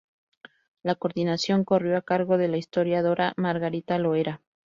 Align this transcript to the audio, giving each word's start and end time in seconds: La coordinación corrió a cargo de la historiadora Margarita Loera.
La 0.81 0.95
coordinación 0.95 1.63
corrió 1.63 1.95
a 1.95 2.01
cargo 2.01 2.39
de 2.39 2.47
la 2.47 2.57
historiadora 2.57 3.33
Margarita 3.37 3.99
Loera. 3.99 4.41